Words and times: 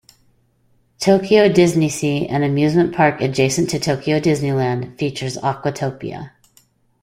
Tokyo 0.99 1.47
DisneySea, 1.47 2.27
an 2.31 2.41
amusement 2.41 2.91
park 2.95 3.21
adjacent 3.21 3.69
to 3.69 3.77
Tokyo 3.79 4.19
Disneyland, 4.19 4.97
features 4.97 5.37
Aquatopia. 5.37 6.31